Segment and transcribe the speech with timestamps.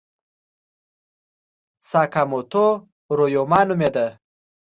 [1.89, 2.65] ساکاموتو
[3.17, 4.07] ریوما نومېده.